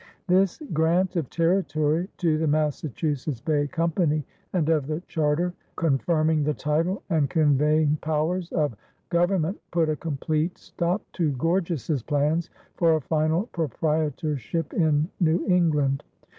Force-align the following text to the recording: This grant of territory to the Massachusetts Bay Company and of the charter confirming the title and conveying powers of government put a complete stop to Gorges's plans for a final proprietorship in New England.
This 0.25 0.59
grant 0.73 1.15
of 1.15 1.29
territory 1.29 2.09
to 2.17 2.39
the 2.39 2.47
Massachusetts 2.47 3.39
Bay 3.39 3.67
Company 3.67 4.25
and 4.51 4.67
of 4.67 4.87
the 4.87 5.01
charter 5.01 5.53
confirming 5.75 6.43
the 6.43 6.55
title 6.55 7.03
and 7.11 7.29
conveying 7.29 7.97
powers 8.01 8.51
of 8.51 8.75
government 9.09 9.61
put 9.69 9.89
a 9.89 9.95
complete 9.95 10.57
stop 10.57 11.03
to 11.11 11.31
Gorges's 11.33 12.01
plans 12.01 12.49
for 12.77 12.95
a 12.95 13.01
final 13.01 13.43
proprietorship 13.53 14.73
in 14.73 15.07
New 15.19 15.45
England. 15.47 16.03